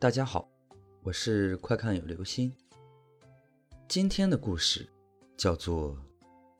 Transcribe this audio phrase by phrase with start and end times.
[0.00, 0.48] 大家好，
[1.02, 2.54] 我是快看有流星。
[3.88, 4.88] 今天的故事
[5.36, 5.96] 叫做《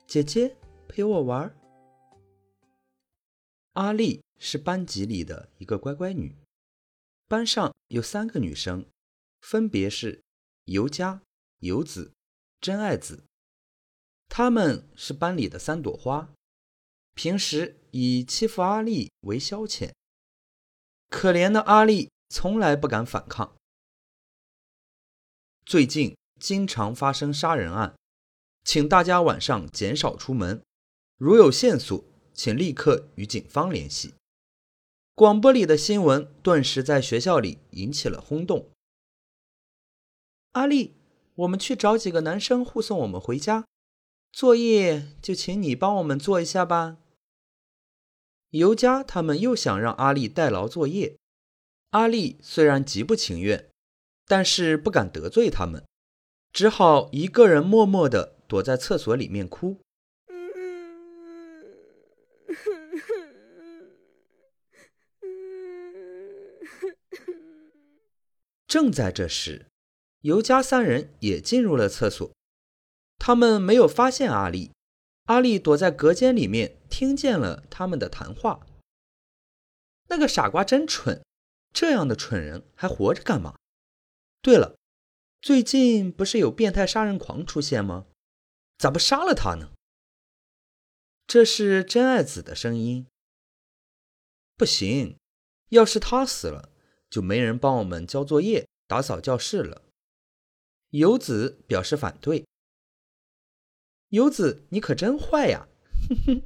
[0.05, 0.57] 姐姐
[0.89, 1.49] 陪我玩》。
[3.75, 6.35] 阿丽是班级里的一个乖乖女，
[7.29, 8.85] 班上有三个女生，
[9.39, 10.21] 分别是
[10.65, 11.21] 尤佳、
[11.59, 12.11] 游子、
[12.59, 13.23] 真爱子，
[14.27, 16.33] 她们是班里的三朵花，
[17.15, 19.93] 平时以欺负阿丽为消遣。
[21.09, 22.11] 可怜的阿丽。
[22.29, 23.55] 从来不敢反抗。
[25.65, 27.95] 最近经常发生杀人案，
[28.63, 30.61] 请大家晚上减少出门。
[31.17, 32.03] 如有线索，
[32.33, 34.13] 请立刻与警方联系。
[35.13, 38.69] 广播里的新闻顿时在学校里引起了轰动。
[40.53, 40.95] 阿丽，
[41.35, 43.67] 我们去找几个男生护送我们回家，
[44.31, 46.97] 作业就请你帮我们做一下吧。
[48.51, 51.18] 尤佳他们又想让阿丽代劳作业。
[51.91, 53.71] 阿丽虽然极不情愿，
[54.27, 55.83] 但是不敢得罪他们，
[56.53, 59.79] 只好一个人默默地躲在厕所里面哭。
[68.67, 69.65] 正在这时，
[70.21, 72.31] 尤佳三人也进入了厕所，
[73.17, 74.71] 他们没有发现阿丽。
[75.23, 78.67] 阿丽躲在隔间里面，听见了他们的谈话。
[80.09, 81.19] 那个傻瓜真蠢。
[81.71, 83.55] 这样的蠢人还活着干嘛？
[84.41, 84.77] 对了，
[85.41, 88.05] 最近不是有变态杀人狂出现吗？
[88.77, 89.71] 咋不杀了他呢？
[91.27, 93.05] 这是真爱子的声音。
[94.57, 95.17] 不行，
[95.69, 96.71] 要是他死了，
[97.09, 99.83] 就没人帮我们交作业、打扫教室了。
[100.89, 102.45] 游子表示反对。
[104.09, 105.67] 游子，你可真坏呀！
[106.09, 106.41] 哼哼。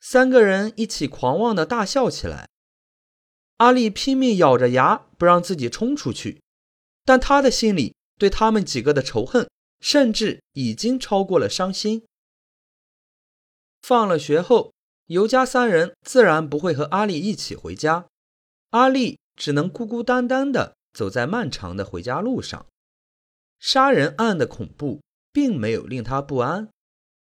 [0.00, 2.48] 三个人一起狂妄的大笑起来。
[3.58, 6.40] 阿丽拼命咬着牙不让自己冲出去，
[7.04, 9.48] 但他的心里对他们几个的仇恨，
[9.80, 12.04] 甚至已经超过了伤心。
[13.82, 14.72] 放了学后，
[15.06, 18.06] 尤家三人自然不会和阿丽一起回家，
[18.70, 22.66] 阿丽只能孤孤单单的走在漫长的回家路上。
[23.58, 25.00] 杀人案的恐怖
[25.32, 26.68] 并没有令他不安，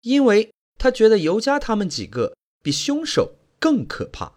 [0.03, 4.35] 因为他觉得尤家他们几个比凶手更可怕。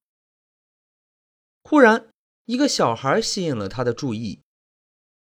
[1.70, 2.10] 忽然，
[2.46, 4.42] 一个小孩吸引了他的注意。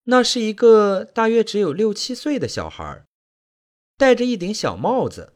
[0.04, 3.04] 那是一个大约只有六七岁的小孩，
[3.98, 5.34] 戴着一顶小帽子，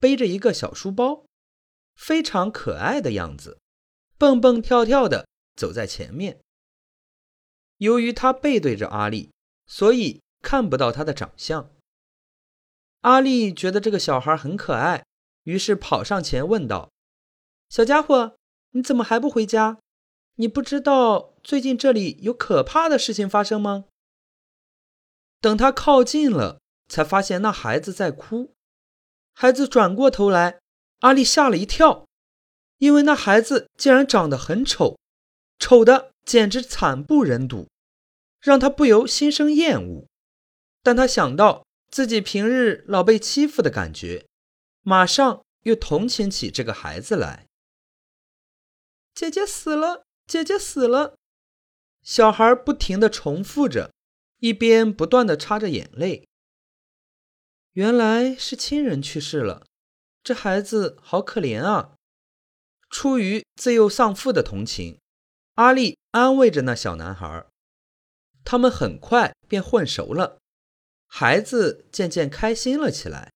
[0.00, 1.24] 背着一个小书包，
[1.94, 3.60] 非常可爱的样子，
[4.18, 6.40] 蹦蹦跳跳的走在前面。
[7.76, 9.30] 由于他背对着阿丽，
[9.68, 11.70] 所以看不到他的长相。
[13.02, 15.06] 阿丽觉得这个小孩很可爱，
[15.44, 16.90] 于是跑上前问道
[17.70, 18.36] ：“小家伙，
[18.70, 19.78] 你怎么还不回家？”
[20.36, 23.84] 你不知道最近这里有可怕的事情发生吗？
[25.40, 28.52] 等他靠近了，才发现那孩子在哭。
[29.32, 30.58] 孩子转过头来，
[31.00, 32.06] 阿丽吓了一跳，
[32.78, 34.98] 因为那孩子竟然长得很丑，
[35.58, 37.68] 丑的简直惨不忍睹，
[38.40, 40.06] 让他不由心生厌恶。
[40.82, 44.26] 但他想到自己平日老被欺负的感觉，
[44.82, 47.46] 马上又同情起这个孩子来。
[49.14, 50.02] 姐姐死了。
[50.26, 51.16] 姐姐死了，
[52.02, 53.92] 小孩不停的重复着，
[54.38, 56.26] 一边不断的擦着眼泪。
[57.72, 59.66] 原来是亲人去世了，
[60.22, 61.96] 这孩子好可怜啊！
[62.88, 64.98] 出于自幼丧父的同情，
[65.54, 67.46] 阿丽安慰着那小男孩。
[68.44, 70.38] 他们很快便混熟了，
[71.06, 73.32] 孩子渐渐开心了起来。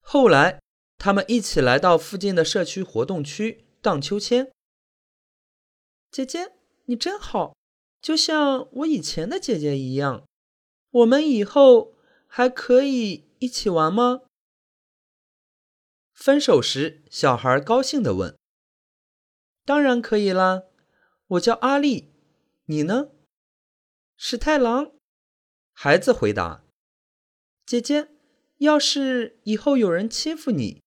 [0.00, 0.60] 后来，
[0.98, 4.50] 他们一起来到附近的社区活动区荡秋千。
[6.10, 6.52] 姐姐，
[6.86, 7.54] 你真好，
[8.02, 10.26] 就像我以前的姐姐一样。
[10.90, 11.94] 我们以后
[12.26, 14.22] 还可以一起玩吗？
[16.12, 18.36] 分手时，小孩高兴地问
[19.64, 20.64] ：“当然可以啦，
[21.28, 22.12] 我叫阿丽，
[22.64, 23.10] 你呢？”
[24.18, 24.90] 史太郎，
[25.72, 26.64] 孩子回答
[27.64, 28.08] ：“姐姐，
[28.58, 30.82] 要是以后有人欺负你，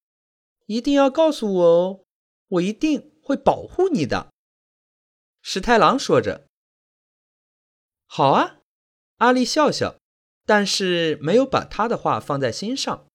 [0.65, 2.03] 一定要告诉我哦，
[2.49, 4.31] 我一定会保护你的。”
[5.45, 6.47] 石太郎说着
[8.07, 8.61] ：“好啊。”
[9.19, 9.97] 阿丽笑笑，
[10.45, 13.05] 但是没有把他的话放在心上。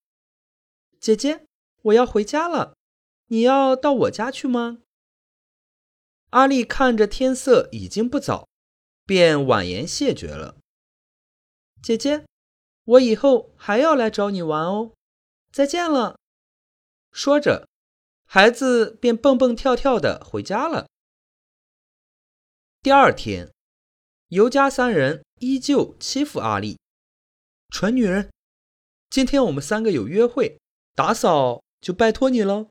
[1.01, 1.47] 姐姐，
[1.83, 2.77] 我要回家了，
[3.27, 4.79] 你要到我家去吗？
[6.31, 8.47] 阿丽看着天色已经不早，
[9.07, 10.57] 便婉言谢绝了。
[11.83, 12.27] 姐姐，
[12.85, 14.93] 我以后还要来找你玩哦，
[15.51, 16.19] 再见了。
[17.11, 17.67] 说着，
[18.27, 20.87] 孩子便蹦蹦跳跳的回家了。
[22.89, 23.53] 第二天，
[24.29, 26.79] 尤家三人依旧欺负阿丽。
[27.69, 28.33] 蠢女人，
[29.11, 30.59] 今天我们三个有约会，
[30.95, 32.71] 打扫就拜托你喽。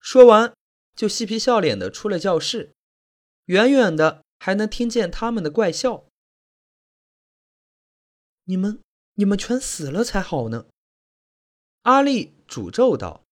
[0.00, 0.52] 说完，
[0.96, 2.74] 就嬉皮笑脸的出了教室，
[3.44, 6.06] 远远的还能听见他们的怪笑。
[8.46, 8.82] 你们，
[9.14, 10.66] 你们全死了才好呢！
[11.82, 13.22] 阿丽诅咒道。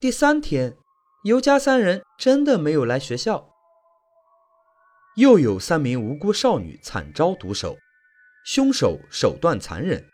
[0.00, 0.76] 第三天，
[1.22, 3.54] 尤家三人真的没有来学校。
[5.18, 7.76] 又有三名无辜少女惨遭毒手，
[8.46, 10.08] 凶手手段残忍，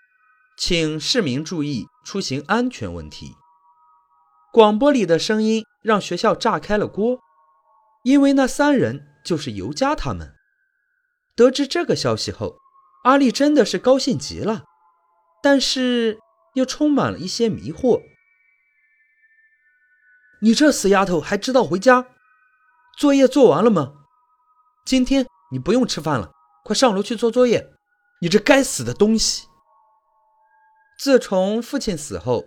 [0.57, 3.35] 请市民注意出行安全问题。
[4.51, 7.19] 广播里的声音让学校炸开了锅，
[8.03, 10.33] 因为那三人就是尤佳他们。
[11.37, 12.57] 得知这个消息后，
[13.03, 14.65] 阿丽真的是高兴极了，
[15.43, 16.19] 但是
[16.55, 18.01] 又充满了一些迷惑。
[20.41, 22.07] 你这死丫头还知道回家？
[22.97, 24.04] 作业做完了吗？
[24.85, 26.31] 今天你不用吃饭了，
[26.63, 27.73] 快上楼去做作业。
[28.21, 29.49] 你这该死的东西！
[30.99, 32.45] 自从父亲死后，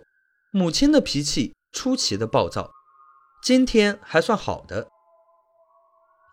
[0.52, 2.70] 母亲的脾气出奇的暴躁。
[3.42, 4.88] 今天还算好的。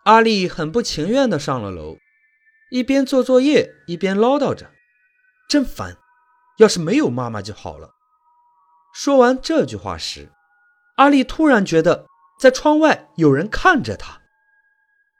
[0.04, 1.96] 阿丽很不情愿的上了楼，
[2.70, 4.70] 一边做作业一边唠叨着
[5.48, 5.96] ：“真烦，
[6.58, 7.90] 要是没有妈妈就好了。”
[8.94, 10.32] 说完这句话时，
[10.96, 12.06] 阿丽突然觉得
[12.38, 14.20] 在窗外有人看着她。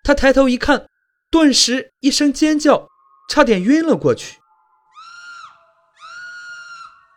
[0.07, 0.89] 他抬头一看，
[1.33, 2.87] 顿时一声尖叫，
[3.29, 4.39] 差点晕了过去。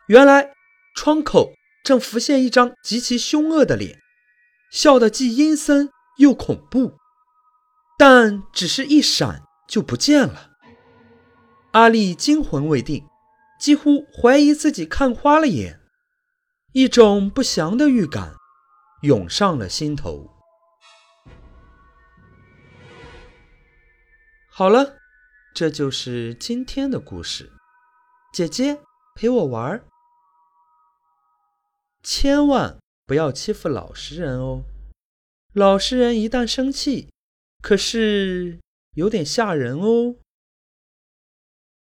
[0.07, 0.53] 原来
[0.95, 1.51] 窗口
[1.83, 4.00] 正浮现一张极其凶恶的脸，
[4.71, 6.97] 笑得既阴森又恐怖，
[7.95, 10.50] 但只是一闪就不见了。
[11.74, 13.06] 阿丽惊魂未定，
[13.59, 15.80] 几乎怀疑自己看花了眼，
[16.74, 18.33] 一种不祥的预感
[19.03, 20.38] 涌上了心头。
[24.59, 24.97] 好了，
[25.53, 27.50] 这就是今天的故事。
[28.33, 28.81] 姐姐
[29.15, 29.81] 陪我玩，
[32.03, 34.65] 千万不要欺负老实人哦。
[35.53, 37.07] 老实人一旦生气，
[37.61, 38.59] 可是
[38.95, 40.15] 有点吓人哦。